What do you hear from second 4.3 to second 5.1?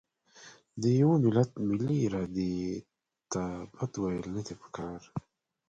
نه دي پکار.